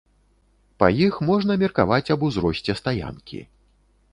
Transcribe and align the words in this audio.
Па 0.83 0.87
іх 1.07 1.19
можна 1.29 1.57
меркаваць 1.65 2.09
аб 2.15 2.25
узросце 2.29 2.71
стаянкі. 2.81 3.39